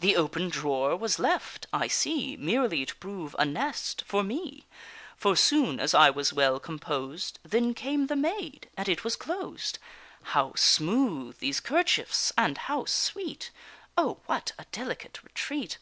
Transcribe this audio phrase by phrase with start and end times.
[0.00, 4.64] The open drawer was left, I see, Merely to prove a nest for me,
[5.18, 9.78] For soon as I was well composed, Then came the maid, and it was closed,
[10.32, 13.50] How smooth these 'kerchiefs, and how sweet!
[13.98, 15.76] O what a delicate retreat!